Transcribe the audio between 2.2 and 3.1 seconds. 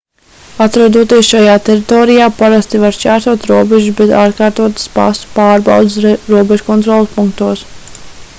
parasti var